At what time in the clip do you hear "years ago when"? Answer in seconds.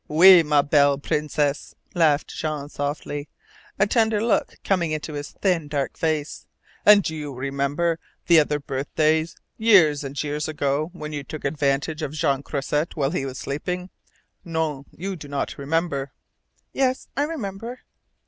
10.23-11.13